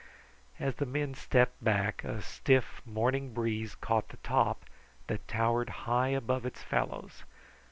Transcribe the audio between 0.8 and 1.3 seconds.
men